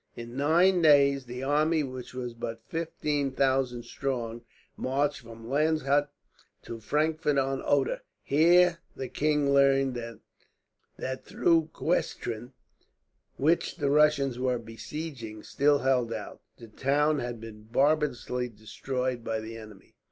In 0.15 0.35
nine 0.35 0.81
days 0.81 1.25
the 1.25 1.43
army, 1.43 1.83
which 1.83 2.15
was 2.15 2.33
but 2.33 2.63
fifteen 2.67 3.29
thousand 3.29 3.83
strong, 3.85 4.41
marched 4.75 5.19
from 5.19 5.47
Landshut 5.47 6.07
to 6.63 6.79
Frankfort 6.79 7.37
on 7.37 7.61
Oder. 7.61 8.01
Here 8.23 8.79
the 8.95 9.09
king 9.09 9.53
learned 9.53 9.93
that 9.93 10.23
though 11.27 11.69
Kuestrin, 11.71 12.53
which 13.37 13.75
the 13.75 13.91
Russians 13.91 14.39
were 14.39 14.57
besieging, 14.57 15.43
still 15.43 15.77
held 15.77 16.11
out, 16.11 16.41
the 16.57 16.67
town 16.67 17.19
had 17.19 17.39
been 17.39 17.65
barbarously 17.65 18.49
destroyed 18.49 19.23
by 19.23 19.39
the 19.39 19.55
enemy. 19.55 19.93